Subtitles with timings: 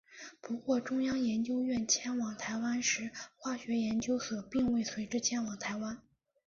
[0.41, 6.01] 不过中央研究院迁往台湾时化学研究所并未随之迁往台湾。